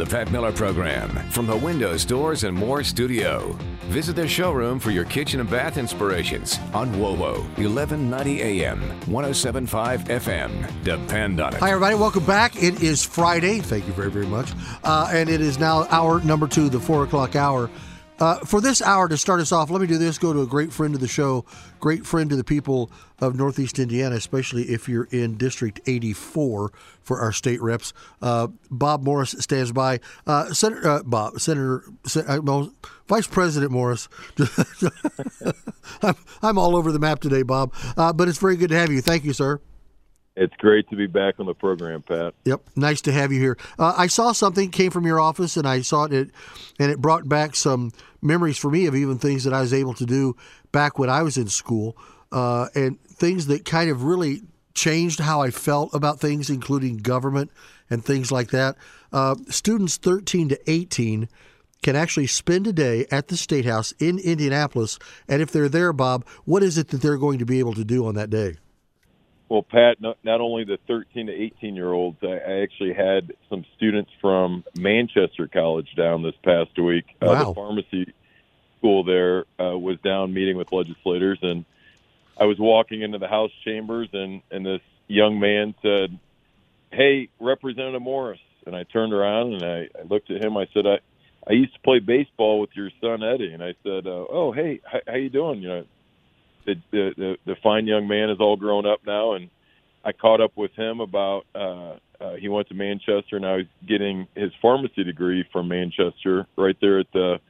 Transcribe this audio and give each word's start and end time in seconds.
The 0.00 0.06
Pat 0.06 0.32
Miller 0.32 0.50
Program 0.50 1.10
from 1.28 1.46
the 1.46 1.54
Windows, 1.54 2.06
Doors, 2.06 2.44
and 2.44 2.56
More 2.56 2.82
Studio. 2.82 3.54
Visit 3.90 4.16
their 4.16 4.26
showroom 4.26 4.80
for 4.80 4.90
your 4.90 5.04
kitchen 5.04 5.40
and 5.40 5.50
bath 5.50 5.76
inspirations 5.76 6.58
on 6.72 6.90
WOWO, 6.94 7.42
1190 7.58 8.40
AM, 8.40 8.80
1075 8.80 10.04
FM. 10.04 10.84
Depend 10.84 11.38
on 11.38 11.52
it. 11.52 11.60
Hi, 11.60 11.72
everybody. 11.72 11.96
Welcome 11.96 12.24
back. 12.24 12.56
It 12.56 12.82
is 12.82 13.04
Friday. 13.04 13.58
Thank 13.58 13.86
you 13.86 13.92
very, 13.92 14.10
very 14.10 14.24
much. 14.24 14.52
Uh, 14.84 15.10
and 15.12 15.28
it 15.28 15.42
is 15.42 15.58
now 15.58 15.86
hour 15.90 16.22
number 16.22 16.48
two, 16.48 16.70
the 16.70 16.80
four 16.80 17.04
o'clock 17.04 17.36
hour. 17.36 17.68
Uh, 18.20 18.38
for 18.40 18.60
this 18.60 18.82
hour 18.82 19.08
to 19.08 19.16
start 19.16 19.40
us 19.40 19.50
off, 19.50 19.70
let 19.70 19.80
me 19.80 19.86
do 19.86 19.96
this. 19.96 20.18
Go 20.18 20.32
to 20.32 20.42
a 20.42 20.46
great 20.46 20.72
friend 20.72 20.94
of 20.94 21.00
the 21.00 21.08
show, 21.08 21.44
great 21.80 22.06
friend 22.06 22.28
to 22.28 22.36
the 22.36 22.44
people 22.44 22.90
of 23.18 23.34
Northeast 23.34 23.78
Indiana, 23.78 24.16
especially 24.16 24.64
if 24.64 24.88
you're 24.88 25.08
in 25.10 25.36
District 25.36 25.80
84 25.86 26.70
for 27.02 27.20
our 27.20 27.32
state 27.32 27.62
reps. 27.62 27.94
Uh, 28.20 28.48
Bob 28.70 29.02
Morris 29.02 29.34
stands 29.38 29.72
by. 29.72 30.00
Uh, 30.26 30.52
Senator 30.52 30.88
uh, 30.88 31.02
Bob, 31.02 31.40
Senator, 31.40 31.82
Sen- 32.04 32.26
uh, 32.28 32.40
well, 32.42 32.72
Vice 33.08 33.26
President 33.26 33.72
Morris. 33.72 34.08
I'm, 36.02 36.14
I'm 36.42 36.58
all 36.58 36.76
over 36.76 36.92
the 36.92 36.98
map 36.98 37.20
today, 37.20 37.42
Bob. 37.42 37.72
But 37.96 38.28
it's 38.28 38.38
very 38.38 38.56
good 38.56 38.68
to 38.68 38.76
have 38.76 38.90
you. 38.90 39.00
Thank 39.00 39.24
you, 39.24 39.32
sir. 39.32 39.60
It's 40.40 40.56
great 40.56 40.88
to 40.88 40.96
be 40.96 41.06
back 41.06 41.38
on 41.38 41.44
the 41.44 41.54
program, 41.54 42.00
Pat. 42.00 42.32
Yep, 42.46 42.62
nice 42.74 43.02
to 43.02 43.12
have 43.12 43.30
you 43.30 43.38
here. 43.38 43.58
Uh, 43.78 43.92
I 43.98 44.06
saw 44.06 44.32
something 44.32 44.70
came 44.70 44.90
from 44.90 45.06
your 45.06 45.20
office, 45.20 45.58
and 45.58 45.68
I 45.68 45.82
saw 45.82 46.04
it, 46.04 46.30
and 46.78 46.90
it 46.90 46.98
brought 46.98 47.28
back 47.28 47.54
some 47.54 47.92
memories 48.22 48.56
for 48.56 48.70
me 48.70 48.86
of 48.86 48.94
even 48.94 49.18
things 49.18 49.44
that 49.44 49.52
I 49.52 49.60
was 49.60 49.74
able 49.74 49.92
to 49.92 50.06
do 50.06 50.34
back 50.72 50.98
when 50.98 51.10
I 51.10 51.22
was 51.22 51.36
in 51.36 51.48
school, 51.48 51.94
uh, 52.32 52.68
and 52.74 52.98
things 53.04 53.48
that 53.48 53.66
kind 53.66 53.90
of 53.90 54.04
really 54.04 54.40
changed 54.72 55.20
how 55.20 55.42
I 55.42 55.50
felt 55.50 55.92
about 55.92 56.20
things, 56.20 56.48
including 56.48 56.96
government 56.96 57.50
and 57.90 58.02
things 58.02 58.32
like 58.32 58.48
that. 58.48 58.76
Uh, 59.12 59.34
students 59.50 59.98
13 59.98 60.48
to 60.48 60.70
18 60.70 61.28
can 61.82 61.96
actually 61.96 62.26
spend 62.26 62.66
a 62.66 62.72
day 62.72 63.04
at 63.10 63.28
the 63.28 63.36
State 63.36 63.66
House 63.66 63.92
in 63.98 64.18
Indianapolis, 64.18 64.98
and 65.28 65.42
if 65.42 65.52
they're 65.52 65.68
there, 65.68 65.92
Bob, 65.92 66.26
what 66.46 66.62
is 66.62 66.78
it 66.78 66.88
that 66.88 67.02
they're 67.02 67.18
going 67.18 67.40
to 67.40 67.44
be 67.44 67.58
able 67.58 67.74
to 67.74 67.84
do 67.84 68.06
on 68.06 68.14
that 68.14 68.30
day? 68.30 68.56
Well, 69.50 69.64
Pat, 69.64 70.00
not, 70.00 70.16
not 70.22 70.40
only 70.40 70.62
the 70.62 70.78
13 70.86 71.26
to 71.26 71.32
18 71.32 71.74
year 71.74 71.92
olds, 71.92 72.18
I, 72.22 72.28
I 72.28 72.60
actually 72.62 72.92
had 72.92 73.32
some 73.50 73.64
students 73.76 74.12
from 74.20 74.62
Manchester 74.76 75.48
College 75.48 75.92
down 75.96 76.22
this 76.22 76.36
past 76.44 76.78
week. 76.78 77.04
Uh, 77.20 77.26
Wow. 77.26 77.44
the 77.44 77.54
pharmacy 77.54 78.14
school 78.78 79.02
there 79.02 79.40
uh, 79.60 79.76
was 79.76 79.98
down 80.04 80.32
meeting 80.32 80.56
with 80.56 80.70
legislators, 80.72 81.40
and 81.42 81.64
I 82.38 82.44
was 82.44 82.58
walking 82.60 83.02
into 83.02 83.18
the 83.18 83.26
House 83.26 83.50
chambers, 83.64 84.08
and, 84.12 84.40
and 84.52 84.64
this 84.64 84.80
young 85.08 85.40
man 85.40 85.74
said, 85.82 86.16
Hey, 86.92 87.28
Representative 87.40 88.00
Morris. 88.00 88.40
And 88.66 88.76
I 88.76 88.84
turned 88.84 89.12
around 89.12 89.54
and 89.54 89.64
I, 89.64 89.88
I 89.98 90.02
looked 90.08 90.30
at 90.30 90.40
him. 90.40 90.56
I 90.56 90.68
said, 90.72 90.86
I, 90.86 91.00
I 91.48 91.54
used 91.54 91.72
to 91.74 91.80
play 91.80 91.98
baseball 91.98 92.60
with 92.60 92.70
your 92.74 92.90
son 93.00 93.24
Eddie, 93.24 93.52
and 93.52 93.62
I 93.64 93.74
said, 93.82 94.06
uh, 94.06 94.26
"Oh, 94.30 94.52
hey, 94.52 94.80
how, 94.84 95.00
how 95.08 95.14
you 95.14 95.30
doing?" 95.30 95.62
You 95.62 95.68
know, 95.68 95.84
the, 96.74 96.80
the 96.90 97.14
the 97.16 97.36
the 97.46 97.56
fine 97.62 97.86
young 97.86 98.06
man 98.08 98.30
is 98.30 98.38
all 98.40 98.56
grown 98.56 98.86
up 98.86 99.00
now, 99.06 99.34
and 99.34 99.50
I 100.04 100.12
caught 100.12 100.40
up 100.40 100.52
with 100.56 100.72
him 100.72 101.00
about. 101.00 101.44
Uh, 101.54 101.96
uh, 102.22 102.34
he 102.34 102.48
went 102.50 102.68
to 102.68 102.74
Manchester. 102.74 103.36
And 103.36 103.40
now 103.42 103.56
he's 103.56 103.66
getting 103.88 104.26
his 104.36 104.52
pharmacy 104.60 105.04
degree 105.04 105.42
from 105.50 105.68
Manchester, 105.68 106.46
right 106.54 106.76
there 106.78 106.98
at 106.98 107.06
the 107.14 107.40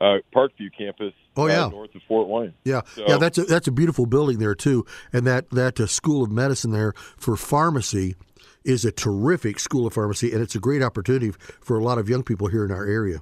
uh, 0.00 0.16
Parkview 0.34 0.70
campus, 0.76 1.12
Oh, 1.36 1.46
yeah. 1.46 1.66
uh, 1.66 1.68
north 1.68 1.94
of 1.94 2.02
Fort 2.08 2.26
Wayne. 2.26 2.52
Yeah, 2.64 2.80
So- 2.96 3.04
yeah, 3.06 3.18
that's 3.18 3.38
a, 3.38 3.44
that's 3.44 3.68
a 3.68 3.70
beautiful 3.70 4.06
building 4.06 4.40
there 4.40 4.56
too, 4.56 4.84
and 5.12 5.24
that 5.28 5.48
that 5.50 5.78
uh, 5.78 5.86
School 5.86 6.24
of 6.24 6.32
Medicine 6.32 6.72
there 6.72 6.92
for 7.18 7.36
pharmacy 7.36 8.16
is 8.64 8.84
a 8.84 8.90
terrific 8.90 9.60
school 9.60 9.86
of 9.86 9.94
pharmacy, 9.94 10.32
and 10.32 10.42
it's 10.42 10.56
a 10.56 10.60
great 10.60 10.82
opportunity 10.82 11.30
for 11.60 11.78
a 11.78 11.84
lot 11.84 11.96
of 11.98 12.08
young 12.08 12.24
people 12.24 12.48
here 12.48 12.64
in 12.64 12.72
our 12.72 12.84
area. 12.86 13.20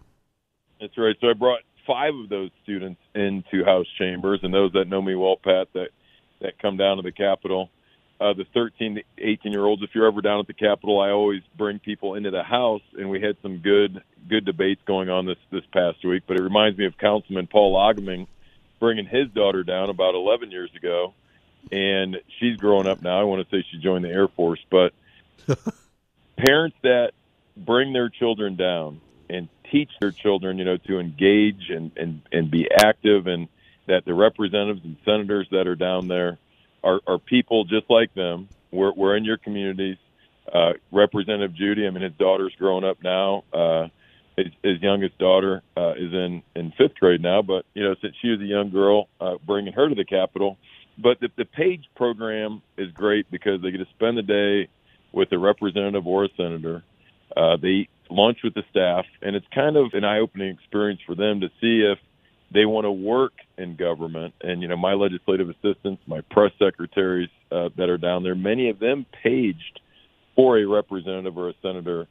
That's 0.80 0.96
right. 0.96 1.16
So 1.20 1.28
I 1.28 1.34
brought 1.34 1.60
five 1.88 2.14
of 2.14 2.28
those 2.28 2.50
students 2.62 3.00
into 3.14 3.64
House 3.64 3.86
chambers, 3.98 4.40
and 4.44 4.54
those 4.54 4.72
that 4.74 4.86
know 4.86 5.02
me 5.02 5.16
well, 5.16 5.36
Pat, 5.36 5.68
that 5.72 5.88
that 6.40 6.58
come 6.60 6.76
down 6.76 6.98
to 6.98 7.02
the 7.02 7.10
Capitol. 7.10 7.70
Uh, 8.20 8.32
the 8.32 8.44
13 8.52 8.96
to 8.96 9.02
18 9.18 9.52
year 9.52 9.64
olds. 9.64 9.82
If 9.82 9.90
you're 9.94 10.06
ever 10.06 10.20
down 10.20 10.40
at 10.40 10.48
the 10.48 10.52
Capitol, 10.52 11.00
I 11.00 11.10
always 11.10 11.42
bring 11.56 11.78
people 11.78 12.14
into 12.14 12.30
the 12.30 12.42
House, 12.42 12.82
and 12.96 13.10
we 13.10 13.20
had 13.20 13.36
some 13.42 13.58
good 13.58 14.02
good 14.28 14.44
debates 14.44 14.80
going 14.86 15.08
on 15.08 15.24
this 15.24 15.38
this 15.50 15.64
past 15.72 16.04
week. 16.04 16.24
But 16.26 16.36
it 16.36 16.42
reminds 16.42 16.78
me 16.78 16.86
of 16.86 16.98
Councilman 16.98 17.46
Paul 17.46 17.74
Ogming 17.74 18.26
bringing 18.80 19.06
his 19.06 19.28
daughter 19.30 19.64
down 19.64 19.90
about 19.90 20.14
11 20.14 20.50
years 20.52 20.70
ago, 20.76 21.14
and 21.72 22.16
she's 22.38 22.56
growing 22.56 22.86
up 22.86 23.02
now. 23.02 23.20
I 23.20 23.24
want 23.24 23.48
to 23.48 23.56
say 23.56 23.64
she 23.70 23.78
joined 23.78 24.04
the 24.04 24.10
Air 24.10 24.28
Force, 24.28 24.60
but 24.70 24.92
parents 26.36 26.76
that 26.82 27.12
bring 27.56 27.92
their 27.92 28.08
children 28.08 28.56
down 28.56 29.00
and 29.28 29.48
teach 29.70 29.90
their 30.00 30.10
children, 30.10 30.58
you 30.58 30.64
know, 30.64 30.76
to 30.76 30.98
engage 30.98 31.70
and, 31.70 31.90
and, 31.96 32.22
and 32.32 32.50
be 32.50 32.68
active 32.70 33.26
and 33.26 33.48
that 33.86 34.04
the 34.04 34.14
representatives 34.14 34.80
and 34.84 34.96
senators 35.04 35.48
that 35.50 35.66
are 35.66 35.74
down 35.74 36.08
there 36.08 36.38
are, 36.84 37.00
are 37.06 37.18
people 37.18 37.64
just 37.64 37.88
like 37.90 38.14
them. 38.14 38.48
We're, 38.70 38.92
we're 38.92 39.16
in 39.16 39.24
your 39.24 39.38
communities. 39.38 39.96
Uh, 40.52 40.72
Representative 40.92 41.54
Judy, 41.54 41.86
I 41.86 41.90
mean, 41.90 42.02
his 42.02 42.12
daughter's 42.14 42.54
grown 42.56 42.84
up 42.84 43.02
now. 43.02 43.44
Uh, 43.52 43.88
his, 44.36 44.46
his 44.62 44.80
youngest 44.80 45.18
daughter 45.18 45.62
uh, 45.76 45.92
is 45.96 46.12
in, 46.12 46.42
in 46.54 46.72
fifth 46.72 46.94
grade 47.00 47.22
now, 47.22 47.42
but, 47.42 47.64
you 47.74 47.82
know, 47.82 47.94
since 48.00 48.14
she 48.22 48.28
was 48.28 48.40
a 48.40 48.44
young 48.44 48.70
girl, 48.70 49.08
uh, 49.20 49.36
bringing 49.44 49.72
her 49.72 49.88
to 49.88 49.94
the 49.94 50.04
Capitol. 50.04 50.56
But 50.96 51.20
the, 51.20 51.28
the 51.36 51.44
PAGE 51.44 51.88
program 51.96 52.62
is 52.76 52.90
great 52.92 53.30
because 53.30 53.62
they 53.62 53.70
get 53.70 53.78
to 53.78 53.86
spend 53.96 54.18
the 54.18 54.22
day 54.22 54.68
with 55.12 55.32
a 55.32 55.38
representative 55.38 56.06
or 56.06 56.24
a 56.24 56.28
senator. 56.36 56.82
Uh, 57.36 57.56
they 57.56 57.88
lunch 58.10 58.38
with 58.42 58.54
the 58.54 58.64
staff, 58.70 59.04
and 59.22 59.36
it's 59.36 59.46
kind 59.54 59.76
of 59.76 59.92
an 59.92 60.04
eye-opening 60.04 60.50
experience 60.50 61.00
for 61.06 61.14
them 61.14 61.40
to 61.40 61.48
see 61.60 61.82
if 61.82 61.98
they 62.52 62.64
want 62.64 62.84
to 62.84 62.92
work 62.92 63.32
in 63.56 63.76
government. 63.76 64.34
And 64.40 64.62
you 64.62 64.68
know, 64.68 64.76
my 64.76 64.94
legislative 64.94 65.50
assistants, 65.50 66.02
my 66.06 66.20
press 66.30 66.52
secretaries 66.58 67.30
uh, 67.50 67.68
that 67.76 67.88
are 67.88 67.98
down 67.98 68.22
there, 68.22 68.34
many 68.34 68.70
of 68.70 68.78
them 68.78 69.06
paged 69.22 69.80
for 70.34 70.58
a 70.58 70.64
representative 70.64 71.36
or 71.36 71.50
a 71.50 71.54
senator, 71.62 72.06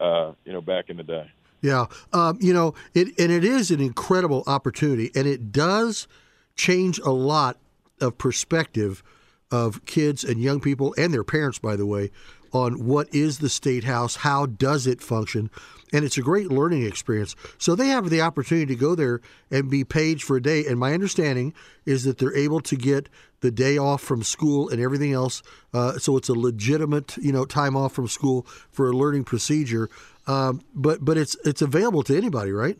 uh, 0.00 0.32
you 0.44 0.52
know, 0.52 0.60
back 0.60 0.88
in 0.88 0.96
the 0.96 1.02
day. 1.02 1.30
Yeah, 1.60 1.86
um, 2.12 2.38
you 2.40 2.52
know, 2.52 2.74
it 2.94 3.08
and 3.18 3.30
it 3.30 3.44
is 3.44 3.70
an 3.70 3.80
incredible 3.80 4.42
opportunity, 4.46 5.10
and 5.14 5.26
it 5.26 5.52
does 5.52 6.08
change 6.56 6.98
a 7.00 7.10
lot 7.10 7.58
of 8.00 8.18
perspective 8.18 9.02
of 9.50 9.84
kids 9.84 10.24
and 10.24 10.40
young 10.40 10.60
people 10.60 10.94
and 10.96 11.12
their 11.12 11.22
parents, 11.22 11.58
by 11.58 11.76
the 11.76 11.86
way, 11.86 12.10
on 12.52 12.84
what 12.84 13.12
is 13.14 13.38
the 13.38 13.48
state 13.48 13.84
house, 13.84 14.16
how 14.16 14.46
does 14.46 14.86
it 14.86 15.00
function, 15.00 15.50
and 15.92 16.04
it's 16.04 16.16
a 16.16 16.22
great 16.22 16.48
learning 16.48 16.84
experience. 16.84 17.36
So 17.58 17.74
they 17.74 17.88
have 17.88 18.10
the 18.10 18.20
opportunity 18.20 18.74
to 18.74 18.80
go 18.80 18.94
there 18.94 19.20
and 19.50 19.70
be 19.70 19.84
paged 19.84 20.24
for 20.24 20.36
a 20.36 20.42
day. 20.42 20.64
And 20.66 20.78
my 20.78 20.94
understanding 20.94 21.54
is 21.84 22.04
that 22.04 22.18
they're 22.18 22.36
able 22.36 22.60
to 22.60 22.76
get 22.76 23.08
the 23.40 23.50
day 23.50 23.76
off 23.76 24.00
from 24.00 24.22
school 24.22 24.68
and 24.68 24.80
everything 24.80 25.12
else. 25.12 25.42
Uh, 25.74 25.98
so 25.98 26.16
it's 26.16 26.28
a 26.28 26.34
legitimate, 26.34 27.16
you 27.18 27.32
know, 27.32 27.44
time 27.44 27.76
off 27.76 27.92
from 27.92 28.08
school 28.08 28.46
for 28.70 28.88
a 28.88 28.92
learning 28.96 29.24
procedure. 29.24 29.90
Um, 30.26 30.62
but 30.74 31.04
but 31.04 31.18
it's 31.18 31.36
it's 31.44 31.62
available 31.62 32.02
to 32.04 32.16
anybody, 32.16 32.52
right? 32.52 32.78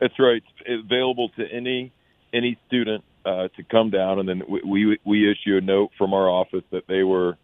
That's 0.00 0.18
right. 0.18 0.42
It's 0.66 0.84
available 0.84 1.30
to 1.30 1.46
any 1.50 1.92
any 2.32 2.58
student 2.66 3.02
uh, 3.24 3.48
to 3.56 3.62
come 3.70 3.90
down, 3.90 4.18
and 4.18 4.28
then 4.28 4.42
we, 4.48 4.62
we 4.62 4.98
we 5.04 5.30
issue 5.30 5.56
a 5.56 5.60
note 5.60 5.90
from 5.96 6.12
our 6.12 6.28
office 6.28 6.64
that 6.70 6.86
they 6.86 7.02
were 7.02 7.38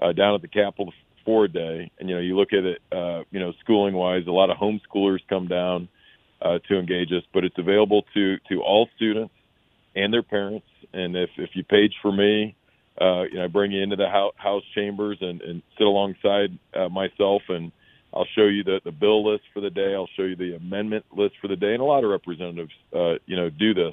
uh, 0.00 0.12
down 0.12 0.34
at 0.34 0.42
the 0.42 0.48
Capitol 0.48 0.92
for 1.24 1.44
a 1.44 1.48
day. 1.48 1.90
And 1.98 2.08
you 2.08 2.14
know, 2.14 2.20
you 2.20 2.36
look 2.36 2.52
at 2.52 2.64
it, 2.64 2.80
uh, 2.92 3.24
you 3.30 3.40
know, 3.40 3.52
schooling 3.60 3.94
wise, 3.94 4.26
a 4.26 4.30
lot 4.30 4.50
of 4.50 4.56
homeschoolers 4.56 5.20
come 5.28 5.48
down 5.48 5.88
uh, 6.40 6.58
to 6.68 6.78
engage 6.78 7.12
us, 7.12 7.24
but 7.34 7.44
it's 7.44 7.58
available 7.58 8.04
to 8.14 8.36
to 8.48 8.62
all 8.62 8.88
students 8.96 9.34
and 9.94 10.12
their 10.12 10.22
parents. 10.22 10.66
And 10.92 11.16
if 11.16 11.30
if 11.36 11.50
you 11.54 11.64
page 11.64 11.94
for 12.00 12.12
me, 12.12 12.54
uh, 13.00 13.22
you 13.24 13.34
know, 13.34 13.44
I 13.44 13.48
bring 13.48 13.72
you 13.72 13.82
into 13.82 13.96
the 13.96 14.08
house, 14.08 14.62
chambers 14.74 15.18
and, 15.20 15.42
and 15.42 15.62
sit 15.76 15.86
alongside 15.86 16.58
uh, 16.74 16.88
myself 16.88 17.42
and 17.48 17.72
I'll 18.14 18.26
show 18.34 18.46
you 18.46 18.64
the, 18.64 18.80
the 18.84 18.92
bill 18.92 19.30
list 19.30 19.44
for 19.52 19.60
the 19.60 19.68
day. 19.68 19.94
I'll 19.94 20.08
show 20.16 20.22
you 20.22 20.36
the 20.36 20.56
amendment 20.56 21.04
list 21.14 21.34
for 21.42 21.48
the 21.48 21.56
day. 21.56 21.74
And 21.74 21.82
a 21.82 21.84
lot 21.84 22.04
of 22.04 22.10
representatives, 22.10 22.72
uh, 22.94 23.14
you 23.26 23.36
know, 23.36 23.50
do 23.50 23.74
this 23.74 23.92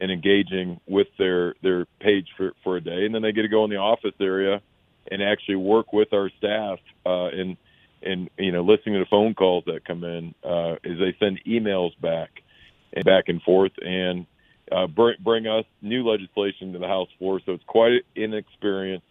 and 0.00 0.10
engaging 0.10 0.80
with 0.86 1.08
their, 1.18 1.54
their 1.62 1.84
page 2.00 2.28
for, 2.38 2.52
for 2.64 2.76
a 2.78 2.80
day. 2.80 3.04
And 3.04 3.14
then 3.14 3.20
they 3.20 3.32
get 3.32 3.42
to 3.42 3.48
go 3.48 3.64
in 3.64 3.70
the 3.70 3.76
office 3.76 4.14
area 4.18 4.62
and 5.10 5.22
actually 5.22 5.56
work 5.56 5.92
with 5.92 6.12
our 6.12 6.30
staff 6.38 6.78
uh, 7.06 7.26
and, 7.26 7.56
and, 8.02 8.30
you 8.38 8.52
know, 8.52 8.62
listening 8.62 8.94
to 8.94 9.00
the 9.00 9.06
phone 9.10 9.34
calls 9.34 9.64
that 9.66 9.84
come 9.84 10.04
in 10.04 10.34
uh, 10.44 10.72
as 10.84 10.98
they 10.98 11.14
send 11.18 11.40
emails 11.46 11.98
back 12.00 12.30
and 12.92 13.04
back 13.04 13.24
and 13.28 13.42
forth 13.42 13.72
and 13.80 14.26
uh, 14.72 14.86
bring, 14.86 15.16
bring 15.22 15.46
us 15.46 15.64
new 15.82 16.08
legislation 16.08 16.72
to 16.72 16.78
the 16.78 16.86
House 16.86 17.08
floor. 17.18 17.40
So 17.44 17.52
it's 17.52 17.64
quite 17.66 18.02
an 18.16 18.34
experience 18.34 19.02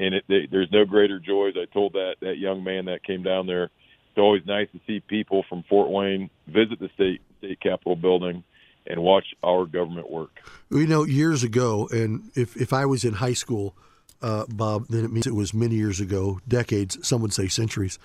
and 0.00 0.14
it, 0.14 0.24
they, 0.28 0.48
there's 0.50 0.72
no 0.72 0.84
greater 0.84 1.18
joy. 1.18 1.48
As 1.48 1.54
I 1.56 1.66
told 1.72 1.92
that 1.92 2.16
that 2.20 2.38
young 2.38 2.64
man 2.64 2.86
that 2.86 3.04
came 3.04 3.22
down 3.22 3.46
there, 3.46 3.64
it's 3.64 4.18
always 4.18 4.42
nice 4.46 4.68
to 4.72 4.80
see 4.86 5.00
people 5.00 5.44
from 5.48 5.62
Fort 5.68 5.90
Wayne 5.90 6.30
visit 6.48 6.80
the 6.80 6.88
state 6.94 7.20
state 7.38 7.60
capitol 7.60 7.96
building 7.96 8.42
and 8.86 9.02
watch 9.02 9.26
our 9.44 9.66
government 9.66 10.10
work. 10.10 10.30
You 10.70 10.86
know, 10.86 11.04
years 11.04 11.42
ago, 11.42 11.88
and 11.92 12.30
if 12.34 12.56
if 12.56 12.72
I 12.72 12.86
was 12.86 13.04
in 13.04 13.14
high 13.14 13.34
school, 13.34 13.76
uh, 14.22 14.44
Bob, 14.48 14.86
then 14.88 15.04
it 15.04 15.12
means 15.12 15.26
it 15.26 15.34
was 15.34 15.54
many 15.54 15.76
years 15.76 16.00
ago, 16.00 16.40
decades. 16.46 16.98
Some 17.06 17.22
would 17.22 17.32
say 17.32 17.48
centuries. 17.48 17.98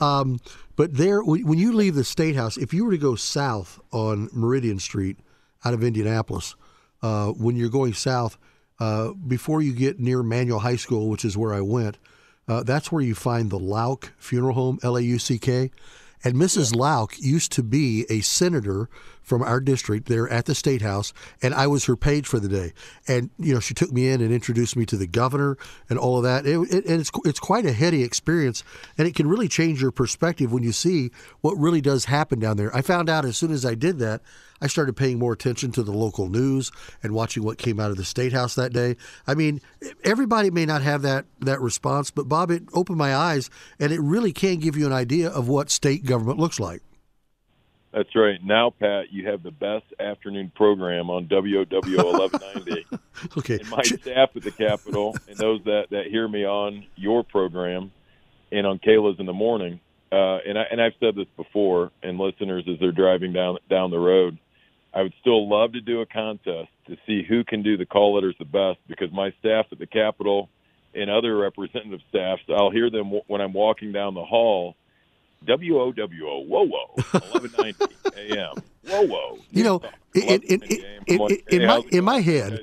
Um, 0.00 0.40
but 0.76 0.96
there, 0.96 1.22
when 1.22 1.58
you 1.58 1.72
leave 1.72 1.94
the 1.94 2.04
State 2.04 2.36
House, 2.36 2.56
if 2.56 2.74
you 2.74 2.84
were 2.84 2.92
to 2.92 2.98
go 2.98 3.14
south 3.14 3.80
on 3.92 4.28
Meridian 4.32 4.78
Street 4.78 5.18
out 5.64 5.74
of 5.74 5.84
Indianapolis, 5.84 6.56
uh, 7.02 7.28
when 7.28 7.56
you're 7.56 7.68
going 7.68 7.94
south, 7.94 8.36
uh, 8.78 9.12
before 9.12 9.60
you 9.60 9.72
get 9.72 10.00
near 10.00 10.22
Manual 10.22 10.60
High 10.60 10.76
School, 10.76 11.08
which 11.08 11.24
is 11.24 11.36
where 11.36 11.52
I 11.52 11.60
went, 11.60 11.98
uh, 12.48 12.62
that's 12.62 12.90
where 12.90 13.02
you 13.02 13.14
find 13.14 13.50
the 13.50 13.58
Lauck 13.58 14.12
Funeral 14.18 14.54
Home, 14.54 14.78
L 14.82 14.96
A 14.96 15.00
U 15.00 15.18
C 15.18 15.38
K. 15.38 15.70
And 16.24 16.34
Mrs. 16.34 16.74
Lauck 16.74 17.18
used 17.18 17.52
to 17.52 17.62
be 17.62 18.04
a 18.10 18.20
senator 18.20 18.90
from 19.22 19.42
our 19.42 19.60
district 19.60 20.08
there 20.08 20.28
at 20.28 20.46
the 20.46 20.54
State 20.54 20.82
House, 20.82 21.12
and 21.42 21.54
I 21.54 21.66
was 21.66 21.84
her 21.84 21.96
page 21.96 22.26
for 22.26 22.40
the 22.40 22.48
day. 22.48 22.72
And 23.06 23.30
you 23.38 23.54
know, 23.54 23.60
she 23.60 23.74
took 23.74 23.92
me 23.92 24.08
in 24.08 24.20
and 24.20 24.32
introduced 24.32 24.76
me 24.76 24.86
to 24.86 24.96
the 24.96 25.06
governor 25.06 25.56
and 25.88 25.98
all 25.98 26.16
of 26.16 26.24
that. 26.24 26.46
It, 26.46 26.58
it, 26.72 26.86
and 26.86 27.00
it's 27.00 27.10
it's 27.24 27.40
quite 27.40 27.66
a 27.66 27.72
heady 27.72 28.02
experience, 28.02 28.64
and 28.98 29.06
it 29.06 29.14
can 29.14 29.28
really 29.28 29.48
change 29.48 29.80
your 29.80 29.92
perspective 29.92 30.52
when 30.52 30.62
you 30.62 30.72
see 30.72 31.10
what 31.40 31.56
really 31.56 31.80
does 31.80 32.06
happen 32.06 32.38
down 32.38 32.56
there. 32.56 32.74
I 32.74 32.82
found 32.82 33.08
out 33.08 33.24
as 33.24 33.36
soon 33.36 33.52
as 33.52 33.64
I 33.64 33.74
did 33.74 33.98
that 33.98 34.22
I 34.62 34.66
started 34.66 34.96
paying 34.96 35.18
more 35.18 35.32
attention 35.32 35.72
to 35.72 35.82
the 35.82 35.92
local 35.92 36.28
news 36.28 36.70
and 37.02 37.12
watching 37.12 37.42
what 37.42 37.58
came 37.58 37.80
out 37.80 37.90
of 37.90 37.96
the 37.96 38.04
state 38.04 38.32
house 38.32 38.54
that 38.54 38.72
day. 38.72 38.96
I 39.26 39.34
mean, 39.34 39.60
everybody 40.04 40.50
may 40.50 40.66
not 40.66 40.82
have 40.82 41.02
that 41.02 41.26
that 41.40 41.60
response, 41.60 42.10
but 42.10 42.28
Bob, 42.28 42.50
it 42.50 42.64
opened 42.74 42.98
my 42.98 43.14
eyes, 43.14 43.48
and 43.78 43.92
it 43.92 44.00
really 44.00 44.32
can 44.32 44.58
give 44.58 44.76
you 44.76 44.86
an 44.86 44.92
idea 44.92 45.28
of 45.28 45.48
what 45.48 45.70
state 45.70 46.04
government 46.04 46.38
looks 46.38 46.60
like. 46.60 46.82
That's 47.92 48.14
right. 48.14 48.38
Now, 48.42 48.70
Pat, 48.70 49.12
you 49.12 49.26
have 49.26 49.42
the 49.42 49.50
best 49.50 49.84
afternoon 49.98 50.52
program 50.54 51.10
on 51.10 51.26
WOW 51.28 51.64
1190. 51.64 52.86
okay. 53.38 53.58
And 53.58 53.68
my 53.68 53.82
staff 53.82 54.30
at 54.36 54.42
the 54.42 54.52
Capitol 54.52 55.16
and 55.28 55.36
those 55.36 55.62
that, 55.64 55.86
that 55.90 56.06
hear 56.06 56.28
me 56.28 56.44
on 56.44 56.86
your 56.94 57.24
program 57.24 57.90
and 58.52 58.66
on 58.66 58.78
Kayla's 58.78 59.18
in 59.18 59.26
the 59.26 59.32
morning, 59.32 59.80
uh, 60.12 60.38
and 60.46 60.58
I 60.58 60.64
and 60.70 60.80
I've 60.80 60.94
said 60.98 61.14
this 61.14 61.28
before, 61.36 61.92
and 62.02 62.18
listeners 62.18 62.64
as 62.70 62.78
they're 62.80 62.92
driving 62.92 63.32
down 63.32 63.58
down 63.68 63.90
the 63.90 63.98
road, 63.98 64.38
I 64.92 65.02
would 65.02 65.14
still 65.20 65.48
love 65.48 65.72
to 65.72 65.80
do 65.80 66.00
a 66.00 66.06
contest 66.06 66.68
to 66.86 66.96
see 67.06 67.22
who 67.28 67.44
can 67.44 67.62
do 67.62 67.76
the 67.76 67.86
call 67.86 68.14
letters 68.14 68.34
the 68.38 68.44
best 68.44 68.78
because 68.88 69.12
my 69.12 69.32
staff 69.38 69.66
at 69.70 69.78
the 69.78 69.86
Capitol 69.86 70.48
and 70.94 71.08
other 71.08 71.36
representative 71.36 72.00
staffs, 72.08 72.42
I'll 72.48 72.70
hear 72.70 72.90
them 72.90 73.04
w- 73.04 73.22
when 73.28 73.40
I'm 73.40 73.52
walking 73.52 73.92
down 73.92 74.14
the 74.14 74.24
hall. 74.24 74.74
W 75.46 75.80
O 75.80 75.92
W 75.92 76.28
O, 76.28 76.40
whoa, 76.40 76.66
whoa, 76.66 76.86
1190 76.94 78.34
a.m. 78.34 78.62
Whoa, 78.86 79.06
whoa. 79.06 79.38
You 79.50 79.64
know, 79.64 79.82
in, 80.14 80.42
in, 80.42 80.62
in, 81.06 81.38
in, 81.48 81.66
my, 81.66 81.82
in 81.90 82.04
my 82.04 82.20
head, 82.20 82.60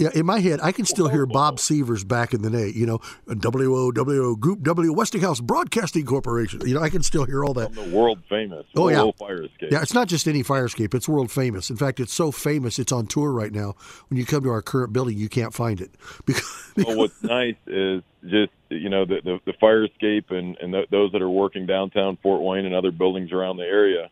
yeah, 0.00 0.08
in 0.14 0.24
my 0.24 0.40
head, 0.40 0.60
I 0.62 0.72
can 0.72 0.86
still 0.86 1.08
hear 1.08 1.26
Bob 1.26 1.60
Sievers 1.60 2.04
back 2.04 2.32
in 2.32 2.40
the 2.40 2.48
day. 2.48 2.72
You 2.74 2.86
know, 2.86 2.98
WOWO 3.26 4.38
Group 4.38 4.62
W 4.62 4.92
Westinghouse 4.92 5.40
Broadcasting 5.40 6.06
Corporation. 6.06 6.60
You 6.66 6.74
know, 6.74 6.80
I 6.80 6.88
can 6.88 7.02
still 7.02 7.26
hear 7.26 7.44
all 7.44 7.52
that. 7.54 7.74
From 7.74 7.90
the 7.90 7.96
world 7.96 8.18
famous. 8.28 8.64
Oh 8.74 8.88
yeah, 8.88 9.10
fire 9.18 9.42
escape. 9.42 9.70
Yeah, 9.70 9.82
it's 9.82 9.92
not 9.92 10.08
just 10.08 10.26
any 10.26 10.42
fire 10.42 10.64
escape. 10.64 10.94
It's 10.94 11.06
world 11.06 11.30
famous. 11.30 11.68
In 11.68 11.76
fact, 11.76 12.00
it's 12.00 12.14
so 12.14 12.32
famous 12.32 12.78
it's 12.78 12.92
on 12.92 13.06
tour 13.06 13.30
right 13.30 13.52
now. 13.52 13.74
When 14.08 14.18
you 14.18 14.24
come 14.24 14.42
to 14.44 14.50
our 14.50 14.62
current 14.62 14.94
building, 14.94 15.18
you 15.18 15.28
can't 15.28 15.52
find 15.52 15.80
it 15.82 15.90
because. 16.24 16.72
well, 16.78 16.96
what's 16.96 17.22
nice 17.22 17.56
is 17.66 18.02
just 18.24 18.52
you 18.70 18.88
know 18.88 19.04
the 19.04 19.20
the, 19.22 19.38
the 19.44 19.52
fire 19.60 19.84
escape 19.84 20.30
and 20.30 20.56
and 20.58 20.74
those 20.90 21.12
that 21.12 21.22
are 21.22 21.30
working 21.30 21.66
downtown 21.66 22.16
Fort 22.22 22.42
Wayne 22.42 22.64
and 22.64 22.74
other 22.74 22.90
buildings 22.90 23.32
around 23.32 23.56
the 23.56 23.64
area, 23.64 24.10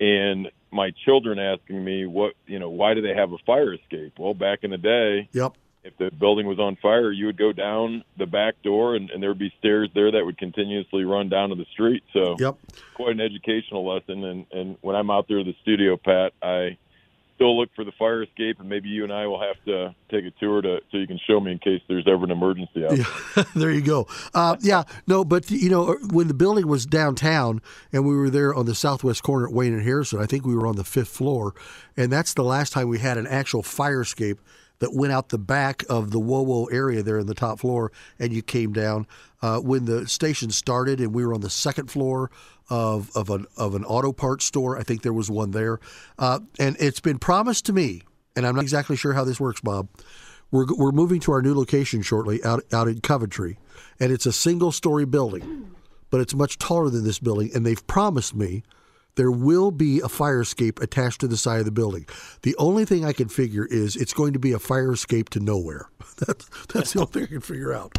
and 0.00 0.50
my 0.70 0.92
children 1.04 1.38
asking 1.38 1.84
me 1.84 2.06
what 2.06 2.34
you 2.46 2.58
know 2.58 2.70
why 2.70 2.94
do 2.94 3.02
they 3.02 3.14
have 3.14 3.32
a 3.32 3.38
fire 3.46 3.74
escape? 3.74 4.18
Well 4.18 4.34
back 4.34 4.60
in 4.62 4.70
the 4.70 4.78
day 4.78 5.28
yep. 5.32 5.52
if 5.84 5.96
the 5.98 6.10
building 6.10 6.46
was 6.46 6.58
on 6.58 6.76
fire 6.76 7.12
you 7.12 7.26
would 7.26 7.36
go 7.36 7.52
down 7.52 8.02
the 8.16 8.26
back 8.26 8.54
door 8.62 8.96
and, 8.96 9.10
and 9.10 9.22
there 9.22 9.30
would 9.30 9.38
be 9.38 9.52
stairs 9.58 9.90
there 9.94 10.10
that 10.10 10.24
would 10.24 10.38
continuously 10.38 11.04
run 11.04 11.28
down 11.28 11.50
to 11.50 11.54
the 11.54 11.66
street. 11.72 12.02
So 12.12 12.36
yep. 12.38 12.56
quite 12.94 13.12
an 13.12 13.20
educational 13.20 13.86
lesson. 13.86 14.24
And 14.24 14.46
and 14.50 14.76
when 14.80 14.96
i'm 14.96 15.10
out 15.10 15.28
there 15.28 15.38
in 15.38 15.46
the 15.46 15.56
studio 15.62 15.96
pat 15.96 16.32
i 16.42 16.78
still 17.42 17.58
look 17.58 17.70
for 17.74 17.84
the 17.84 17.92
fire 17.92 18.22
escape, 18.22 18.60
and 18.60 18.68
maybe 18.68 18.88
you 18.88 19.02
and 19.02 19.12
I 19.12 19.26
will 19.26 19.40
have 19.40 19.56
to 19.64 19.94
take 20.10 20.24
a 20.24 20.30
tour 20.38 20.62
to 20.62 20.78
so 20.90 20.98
you 20.98 21.06
can 21.06 21.18
show 21.26 21.40
me 21.40 21.52
in 21.52 21.58
case 21.58 21.80
there's 21.88 22.06
ever 22.06 22.24
an 22.24 22.30
emergency 22.30 22.84
out. 22.84 22.96
Yeah, 22.96 23.44
there 23.56 23.70
you 23.70 23.80
go. 23.80 24.06
Uh, 24.32 24.56
yeah, 24.60 24.84
no, 25.06 25.24
but 25.24 25.50
you 25.50 25.68
know 25.68 25.96
when 26.10 26.28
the 26.28 26.34
building 26.34 26.68
was 26.68 26.86
downtown 26.86 27.60
and 27.92 28.06
we 28.06 28.14
were 28.14 28.30
there 28.30 28.54
on 28.54 28.66
the 28.66 28.74
southwest 28.74 29.22
corner 29.22 29.48
at 29.48 29.52
Wayne 29.52 29.72
and 29.74 29.82
Harrison, 29.82 30.20
I 30.20 30.26
think 30.26 30.46
we 30.46 30.54
were 30.54 30.66
on 30.66 30.76
the 30.76 30.84
fifth 30.84 31.08
floor, 31.08 31.54
and 31.96 32.12
that's 32.12 32.34
the 32.34 32.44
last 32.44 32.72
time 32.72 32.88
we 32.88 33.00
had 33.00 33.18
an 33.18 33.26
actual 33.26 33.62
fire 33.62 34.02
escape 34.02 34.40
that 34.82 34.92
went 34.92 35.12
out 35.12 35.28
the 35.28 35.38
back 35.38 35.84
of 35.88 36.10
the 36.10 36.18
WOWO 36.18 36.66
area 36.72 37.04
there 37.04 37.20
in 37.20 37.28
the 37.28 37.34
top 37.34 37.60
floor, 37.60 37.92
and 38.18 38.32
you 38.32 38.42
came 38.42 38.72
down. 38.72 39.06
Uh, 39.40 39.58
when 39.58 39.84
the 39.84 40.08
station 40.08 40.50
started, 40.50 41.00
and 41.00 41.14
we 41.14 41.24
were 41.24 41.32
on 41.32 41.40
the 41.40 41.50
second 41.50 41.88
floor 41.88 42.30
of 42.68 43.10
of 43.16 43.30
an 43.30 43.46
of 43.56 43.76
an 43.76 43.84
auto 43.84 44.12
parts 44.12 44.44
store. 44.44 44.76
I 44.76 44.82
think 44.82 45.02
there 45.02 45.12
was 45.12 45.30
one 45.30 45.52
there, 45.52 45.78
uh, 46.18 46.40
and 46.58 46.76
it's 46.80 47.00
been 47.00 47.18
promised 47.18 47.64
to 47.66 47.72
me, 47.72 48.02
and 48.34 48.44
I'm 48.44 48.56
not 48.56 48.62
exactly 48.62 48.96
sure 48.96 49.12
how 49.12 49.22
this 49.22 49.38
works, 49.38 49.60
Bob. 49.60 49.88
We're 50.50 50.66
we're 50.76 50.92
moving 50.92 51.20
to 51.20 51.32
our 51.32 51.42
new 51.42 51.54
location 51.54 52.02
shortly 52.02 52.42
out 52.42 52.64
out 52.72 52.88
in 52.88 53.00
Coventry, 53.00 53.58
and 54.00 54.10
it's 54.10 54.26
a 54.26 54.32
single 54.32 54.72
story 54.72 55.04
building, 55.04 55.72
but 56.10 56.20
it's 56.20 56.34
much 56.34 56.58
taller 56.58 56.90
than 56.90 57.04
this 57.04 57.20
building, 57.20 57.50
and 57.54 57.64
they've 57.64 57.86
promised 57.86 58.34
me. 58.34 58.64
There 59.16 59.30
will 59.30 59.70
be 59.70 60.00
a 60.00 60.08
fire 60.08 60.40
escape 60.40 60.80
attached 60.80 61.20
to 61.20 61.28
the 61.28 61.36
side 61.36 61.58
of 61.58 61.64
the 61.64 61.70
building. 61.70 62.06
The 62.42 62.56
only 62.56 62.84
thing 62.84 63.04
I 63.04 63.12
can 63.12 63.28
figure 63.28 63.66
is 63.66 63.96
it's 63.96 64.14
going 64.14 64.32
to 64.32 64.38
be 64.38 64.52
a 64.52 64.58
fire 64.58 64.92
escape 64.92 65.28
to 65.30 65.40
nowhere. 65.40 65.90
that's, 66.18 66.48
that's 66.72 66.92
the 66.92 67.00
only 67.00 67.12
thing 67.12 67.22
I 67.24 67.26
can 67.26 67.40
figure 67.40 67.72
out. 67.74 67.98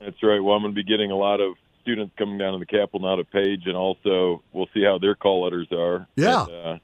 That's 0.00 0.22
right. 0.22 0.38
Well, 0.38 0.54
I'm 0.54 0.62
going 0.62 0.74
to 0.74 0.76
be 0.76 0.84
getting 0.84 1.10
a 1.10 1.16
lot 1.16 1.40
of 1.40 1.54
students 1.82 2.14
coming 2.18 2.38
down 2.38 2.52
to 2.52 2.58
the 2.58 2.66
Capitol 2.66 3.00
now 3.00 3.16
to 3.16 3.24
Page, 3.24 3.62
and 3.66 3.76
also 3.76 4.42
we'll 4.52 4.68
see 4.74 4.84
how 4.84 4.98
their 4.98 5.14
call 5.14 5.44
letters 5.44 5.68
are. 5.72 6.06
Yeah. 6.16 6.44
And, 6.44 6.80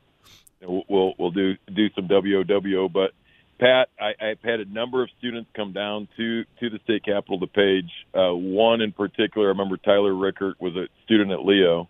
uh, 0.67 0.81
we'll 0.89 1.15
we'll 1.19 1.31
do 1.31 1.55
do 1.73 1.91
some 1.95 2.09
WOWO. 2.09 2.93
But 2.93 3.13
Pat, 3.59 3.89
I, 4.01 4.13
I've 4.21 4.43
had 4.43 4.61
a 4.61 4.65
number 4.65 5.03
of 5.03 5.11
students 5.19 5.51
come 5.55 5.73
down 5.73 6.09
to 6.17 6.45
to 6.61 6.71
the 6.71 6.79
state 6.85 7.05
capitol 7.05 7.39
to 7.41 7.47
Page. 7.47 7.91
Uh, 8.15 8.35
one 8.35 8.81
in 8.81 8.93
particular, 8.93 9.49
I 9.49 9.51
remember 9.51 9.77
Tyler 9.77 10.15
Rickert 10.15 10.61
was 10.61 10.75
a 10.75 10.87
student 11.05 11.31
at 11.31 11.45
Leo, 11.45 11.89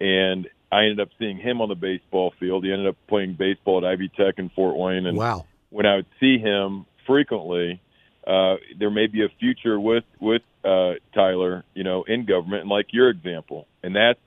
and 0.00 0.48
I 0.70 0.82
ended 0.82 1.00
up 1.00 1.08
seeing 1.18 1.38
him 1.38 1.60
on 1.60 1.68
the 1.68 1.74
baseball 1.74 2.32
field. 2.38 2.64
He 2.64 2.72
ended 2.72 2.88
up 2.88 2.96
playing 3.08 3.34
baseball 3.34 3.78
at 3.78 3.84
Ivy 3.84 4.10
Tech 4.16 4.38
in 4.38 4.50
Fort 4.50 4.76
Wayne, 4.76 5.06
and 5.06 5.16
wow. 5.16 5.46
when 5.70 5.86
I 5.86 5.96
would 5.96 6.06
see 6.20 6.38
him 6.38 6.86
frequently, 7.06 7.80
uh, 8.26 8.56
there 8.78 8.90
may 8.90 9.06
be 9.06 9.24
a 9.24 9.28
future 9.40 9.80
with 9.80 10.04
with 10.20 10.42
uh, 10.64 10.94
Tyler, 11.14 11.64
you 11.74 11.84
know, 11.84 12.04
in 12.04 12.26
government, 12.26 12.62
and 12.62 12.70
like 12.70 12.86
your 12.92 13.08
example, 13.08 13.66
and 13.82 13.96
that's 13.96 14.20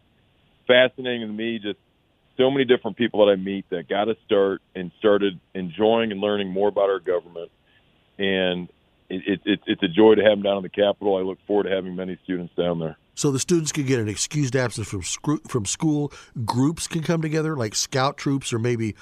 fascinating 0.68 1.28
to 1.28 1.34
me. 1.34 1.60
Just 1.60 1.80
so 2.38 2.50
many 2.50 2.66
different 2.66 2.98
people 2.98 3.26
that 3.26 3.32
I 3.32 3.36
meet 3.36 3.70
that 3.70 3.88
got 3.88 4.06
to 4.06 4.16
start 4.26 4.62
and 4.74 4.92
started 4.98 5.40
enjoying 5.54 6.12
and 6.12 6.20
learning 6.20 6.50
more 6.50 6.70
about 6.70 6.90
our 6.90 7.00
government, 7.00 7.52
and 8.18 8.68
it, 9.10 9.40
it, 9.46 9.60
it's 9.68 9.84
a 9.84 9.88
joy 9.88 10.16
to 10.16 10.24
have 10.24 10.32
them 10.32 10.42
down 10.42 10.58
in 10.58 10.64
the 10.64 10.70
Capitol. 10.70 11.18
I 11.18 11.22
look 11.22 11.38
forward 11.46 11.64
to 11.64 11.70
having 11.70 11.96
many 11.96 12.18
students 12.24 12.54
down 12.56 12.80
there. 12.80 12.98
So 13.22 13.30
the 13.30 13.38
students 13.38 13.72
can 13.72 13.86
get 13.86 14.00
an 14.00 14.10
excused 14.10 14.56
absence 14.56 14.88
from 14.88 15.04
from 15.48 15.68
school. 15.68 16.12
Groups 16.44 16.88
can 16.88 17.04
come 17.04 17.22
together, 17.22 17.56
like 17.56 17.76
scout 17.76 18.18
troops 18.18 18.52
or 18.52 18.58
maybe 18.58 18.96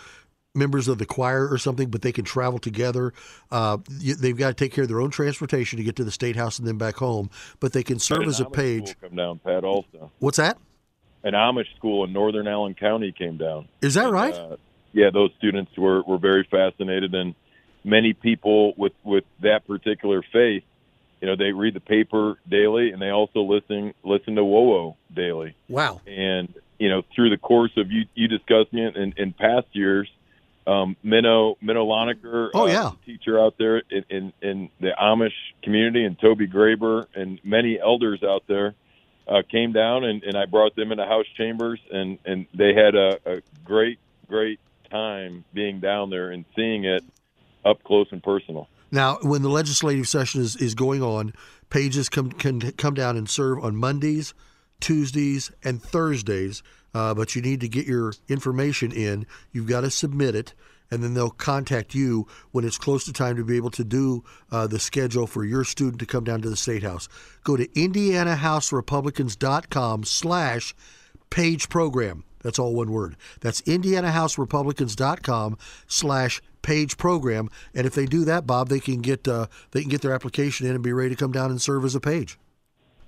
members 0.54 0.90
of 0.90 0.98
the 0.98 1.06
choir 1.06 1.48
or 1.48 1.58
something, 1.58 1.90
but 1.90 2.02
they 2.02 2.12
can 2.12 2.26
travel 2.26 2.60
together. 2.60 3.14
Uh, 3.50 3.78
they've 3.88 4.36
got 4.36 4.50
to 4.50 4.54
take 4.54 4.74
care 4.74 4.82
of 4.82 4.90
their 4.90 5.00
own 5.00 5.10
transportation 5.10 5.78
to 5.78 5.86
get 5.86 5.96
to 5.96 6.04
the 6.04 6.12
state 6.12 6.36
house 6.36 6.60
and 6.60 6.68
then 6.68 6.78
back 6.78 6.98
home, 6.98 7.30
but 7.62 7.72
they 7.72 7.82
can 7.82 7.98
serve 7.98 8.24
as 8.24 8.42
a 8.42 8.46
page. 8.46 8.94
Come 9.00 9.16
down, 9.16 9.40
Pat. 9.40 9.64
Also, 9.64 10.12
what's 10.20 10.36
that? 10.36 10.58
An 11.24 11.32
Amish 11.32 11.74
school 11.78 12.04
in 12.04 12.12
northern 12.12 12.46
Allen 12.46 12.74
County 12.74 13.14
came 13.14 13.38
down. 13.38 13.70
Is 13.82 13.94
that 13.94 14.08
and, 14.08 14.14
right? 14.14 14.34
Uh, 14.34 14.58
yeah, 14.92 15.12
those 15.14 15.32
students 15.38 15.72
were 15.78 16.02
were 16.02 16.18
very 16.18 16.46
fascinated, 16.52 17.16
and 17.16 17.36
many 17.86 18.12
people 18.12 18.74
with 18.76 18.92
with 19.06 19.24
that 19.44 19.66
particular 19.66 20.22
faith. 20.34 20.64
You 21.22 21.28
know, 21.28 21.36
they 21.36 21.52
read 21.52 21.74
the 21.74 21.82
paper 21.82 22.40
daily, 22.50 22.92
and 22.92 23.02
they 23.02 23.10
also 23.10 23.42
listen 23.42 23.94
listen 24.04 24.36
to 24.36 24.42
WOWO 24.42 24.96
daily. 25.14 25.56
Wow! 25.68 26.02
And 26.08 26.54
you 26.78 26.90
know, 26.90 27.04
through 27.14 27.30
the 27.30 27.38
course 27.38 27.72
of 27.78 27.92
you 27.92 28.06
you 28.16 28.28
discussing 28.28 28.80
it 28.80 28.96
in, 28.96 29.14
in 29.18 29.34
past 29.34 29.68
years, 29.74 30.10
um, 30.66 30.96
Minnow 31.04 31.58
Minnow 31.62 31.86
Lonecker, 31.86 32.52
oh 32.54 32.68
yeah, 32.68 32.88
uh, 32.88 32.92
teacher 33.06 33.40
out 33.40 33.56
there 33.58 33.82
in, 33.90 34.06
in, 34.10 34.34
in 34.42 34.70
the 34.80 34.92
Amish 35.00 35.34
community, 35.64 36.06
and 36.06 36.18
Toby 36.20 36.48
Graber, 36.48 37.08
and 37.16 37.40
many 37.44 37.80
elders 37.80 38.24
out 38.24 38.44
there 38.48 38.76
uh, 39.28 39.42
came 39.50 39.74
down, 39.74 40.04
and, 40.04 40.24
and 40.24 40.38
I 40.38 40.46
brought 40.46 40.76
them 40.76 40.92
into 40.92 41.06
house 41.06 41.26
chambers, 41.38 41.80
and 41.92 42.18
and 42.26 42.46
they 42.54 42.74
had 42.74 42.96
a, 42.96 43.20
a 43.26 43.42
great 43.66 44.00
great 44.28 44.60
time 44.90 45.44
being 45.54 45.80
down 45.80 46.10
there 46.10 46.32
and 46.32 46.46
seeing 46.56 46.86
it 46.86 47.04
up 47.66 47.84
close 47.84 48.08
and 48.12 48.24
personal. 48.24 48.68
Now, 48.92 49.18
when 49.22 49.42
the 49.42 49.50
legislative 49.50 50.08
session 50.08 50.42
is, 50.42 50.56
is 50.56 50.76
going 50.76 51.04
on, 51.04 51.34
pages 51.70 52.10
come 52.10 52.32
can 52.32 52.60
come 52.60 52.94
down 52.94 53.18
and 53.18 53.30
serve 53.30 53.64
on 53.64 53.76
Mondays, 53.76 54.34
Tuesdays, 54.80 55.52
and 55.64 55.82
Thursdays 55.82 56.64
uh, 56.94 57.14
but 57.14 57.36
you 57.36 57.42
need 57.42 57.60
to 57.62 57.68
get 57.68 57.86
your 57.86 58.14
information 58.28 58.92
in. 58.92 59.26
You've 59.52 59.68
got 59.68 59.82
to 59.82 59.92
submit 59.92 60.36
it. 60.36 60.54
and 60.92 61.04
then 61.04 61.14
they'll 61.14 61.30
contact 61.30 61.94
you 61.94 62.26
when 62.50 62.66
it's 62.66 62.80
close 62.80 63.06
to 63.06 63.14
time 63.14 63.36
to 63.36 63.44
be 63.44 63.56
able 63.56 63.70
to 63.70 63.84
do 63.84 64.24
uh, 64.52 64.66
the 64.66 64.80
schedule 64.80 65.28
for 65.28 65.46
your 65.46 65.64
student 65.64 66.00
to 66.00 66.06
come 66.08 66.24
down 66.24 66.42
to 66.42 66.50
the 66.50 66.56
State 66.56 66.82
House. 66.82 67.08
Go 67.44 67.56
to 67.56 67.68
indianahouserepublicans.com 67.68 70.04
slash 70.04 70.74
page 71.30 71.70
program. 71.70 72.24
That's 72.42 72.60
all 72.60 72.74
one 72.74 72.92
word. 72.92 73.16
That's 73.42 73.62
indianahouserepublicans.com 73.62 75.58
slash 75.88 76.42
page 76.62 76.98
program. 76.98 77.50
And 77.74 77.88
if 77.88 77.94
they 77.94 78.06
do 78.06 78.26
that, 78.26 78.46
Bob, 78.46 78.70
they 78.70 78.80
can 78.80 79.02
get 79.02 79.28
uh, 79.28 79.48
they 79.72 79.82
can 79.82 79.90
get 79.90 80.02
their 80.02 80.14
application 80.14 80.68
in 80.68 80.76
and 80.76 80.84
be 80.84 80.94
ready 80.94 81.10
to 81.10 81.16
come 81.16 81.32
down 81.32 81.52
and 81.52 81.62
serve 81.62 81.86
as 81.86 81.96
a 81.96 82.00
page. 82.00 82.38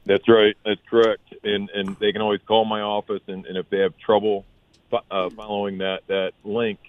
That's 0.06 0.28
right. 0.28 0.56
That's 0.66 0.82
correct. 0.90 1.34
And 1.44 1.70
and 1.70 1.96
they 2.00 2.12
can 2.12 2.22
always 2.22 2.42
call 2.48 2.66
my 2.66 2.82
office, 2.82 3.22
and, 3.28 3.46
and 3.46 3.58
if 3.58 3.70
they 3.70 3.80
have 3.80 3.98
trouble 3.98 4.46
uh, 4.92 5.30
following 5.30 5.80
that 5.80 6.02
that 6.08 6.32
link, 6.44 6.80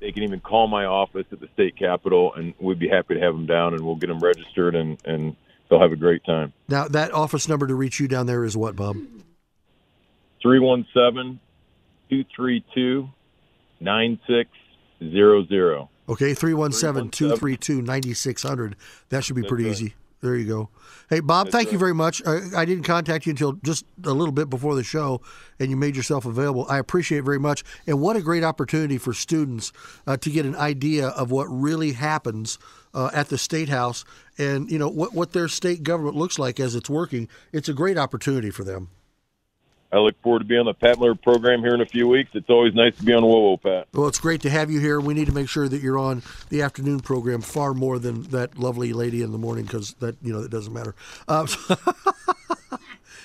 they 0.00 0.12
can 0.12 0.22
even 0.22 0.40
call 0.40 0.66
my 0.66 0.84
office 0.84 1.26
at 1.32 1.40
the 1.40 1.48
state 1.54 1.76
capitol, 1.76 2.34
and 2.34 2.54
we'd 2.58 2.78
be 2.78 2.88
happy 2.88 3.14
to 3.14 3.20
have 3.20 3.34
them 3.34 3.46
down, 3.46 3.74
and 3.74 3.84
we'll 3.84 3.96
get 3.96 4.08
them 4.08 4.20
registered, 4.20 4.74
and 4.74 4.98
and 5.04 5.36
they'll 5.68 5.80
have 5.80 5.92
a 5.92 5.96
great 5.96 6.24
time. 6.24 6.52
Now 6.68 6.88
that 6.88 7.12
office 7.12 7.48
number 7.48 7.66
to 7.66 7.74
reach 7.74 8.00
you 8.00 8.08
down 8.08 8.26
there 8.26 8.44
is 8.44 8.56
what, 8.56 8.76
Bob? 8.76 8.96
Three 10.42 10.58
one 12.10 12.22
seven 12.22 12.28
two 12.28 12.36
three 12.36 12.64
two 12.74 13.08
nine 13.80 14.20
six 14.26 14.50
zero 15.00 15.44
zero. 15.46 15.90
Okay, 16.08 16.34
317 16.34 17.10
232 17.10 17.82
9600. 17.82 18.76
That 19.10 19.22
should 19.22 19.36
be 19.36 19.44
pretty 19.44 19.64
right. 19.64 19.70
easy. 19.70 19.94
There 20.22 20.36
you 20.36 20.46
go. 20.46 20.68
Hey, 21.08 21.20
Bob, 21.20 21.46
That's 21.46 21.54
thank 21.54 21.66
right. 21.66 21.72
you 21.72 21.78
very 21.78 21.94
much. 21.94 22.20
I, 22.26 22.40
I, 22.56 22.64
didn't 22.66 22.82
contact 22.82 23.24
you 23.24 23.30
until 23.30 23.52
just 23.52 23.86
a 24.04 24.12
little 24.12 24.32
bit 24.32 24.50
before 24.50 24.74
the 24.74 24.82
show, 24.82 25.22
and 25.58 25.70
you 25.70 25.76
made 25.76 25.96
yourself 25.96 26.26
available. 26.26 26.66
I 26.68 26.78
appreciate 26.78 27.18
it 27.18 27.24
very 27.24 27.38
much. 27.38 27.64
And 27.86 28.00
what 28.00 28.16
a 28.16 28.20
great 28.20 28.44
opportunity 28.44 28.98
for 28.98 29.14
students 29.14 29.72
uh, 30.06 30.18
to 30.18 30.30
get 30.30 30.44
an 30.44 30.56
idea 30.56 31.08
of 31.08 31.30
what 31.30 31.44
really 31.44 31.92
happens 31.92 32.58
uh, 32.92 33.10
at 33.14 33.28
the 33.28 33.38
State 33.38 33.70
House 33.70 34.04
and, 34.36 34.70
you 34.70 34.78
know, 34.78 34.88
what, 34.88 35.14
what 35.14 35.32
their 35.32 35.48
state 35.48 35.84
government 35.84 36.16
looks 36.16 36.38
like 36.38 36.60
as 36.60 36.74
it's 36.74 36.90
working. 36.90 37.28
It's 37.52 37.68
a 37.68 37.74
great 37.74 37.96
opportunity 37.96 38.50
for 38.50 38.64
them. 38.64 38.90
I 39.92 39.98
look 39.98 40.20
forward 40.22 40.40
to 40.40 40.44
being 40.44 40.60
on 40.60 40.66
the 40.66 40.74
Pat 40.74 40.98
Miller 40.98 41.14
program 41.14 41.60
here 41.60 41.74
in 41.74 41.80
a 41.80 41.86
few 41.86 42.06
weeks. 42.06 42.30
It's 42.34 42.48
always 42.48 42.74
nice 42.74 42.96
to 42.96 43.02
be 43.02 43.12
on 43.12 43.24
Whoa, 43.24 43.56
Pat. 43.56 43.88
Well, 43.92 44.06
it's 44.06 44.20
great 44.20 44.40
to 44.42 44.50
have 44.50 44.70
you 44.70 44.78
here. 44.78 45.00
We 45.00 45.14
need 45.14 45.26
to 45.26 45.34
make 45.34 45.48
sure 45.48 45.68
that 45.68 45.82
you're 45.82 45.98
on 45.98 46.22
the 46.48 46.62
afternoon 46.62 47.00
program 47.00 47.40
far 47.40 47.74
more 47.74 47.98
than 47.98 48.22
that 48.24 48.56
lovely 48.58 48.92
lady 48.92 49.22
in 49.22 49.32
the 49.32 49.38
morning 49.38 49.64
because 49.64 49.94
that 49.94 50.16
you 50.22 50.32
know 50.32 50.42
that 50.42 50.50
doesn't 50.50 50.72
matter. 50.72 50.94
Uh, 51.26 51.46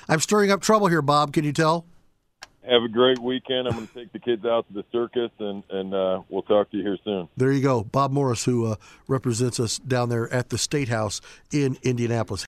I'm 0.09 0.19
stirring 0.19 0.51
up 0.51 0.61
trouble 0.61 0.87
here, 0.87 1.01
Bob. 1.03 1.33
Can 1.33 1.43
you 1.43 1.53
tell? 1.53 1.85
Have 2.63 2.81
a 2.81 2.89
great 2.89 3.19
weekend. 3.19 3.67
I'm 3.67 3.75
going 3.75 3.87
to 3.87 3.93
take 3.93 4.11
the 4.11 4.17
kids 4.17 4.43
out 4.43 4.67
to 4.67 4.73
the 4.73 4.83
circus, 4.91 5.29
and 5.37 5.63
and 5.69 5.93
uh, 5.93 6.21
we'll 6.29 6.41
talk 6.41 6.71
to 6.71 6.77
you 6.77 6.83
here 6.83 6.97
soon. 7.03 7.29
There 7.37 7.51
you 7.51 7.61
go, 7.61 7.83
Bob 7.83 8.11
Morris, 8.11 8.45
who 8.45 8.65
uh, 8.65 8.75
represents 9.07 9.59
us 9.59 9.77
down 9.77 10.09
there 10.09 10.33
at 10.33 10.49
the 10.49 10.57
State 10.57 10.89
House 10.89 11.21
in 11.51 11.77
Indianapolis 11.83 12.47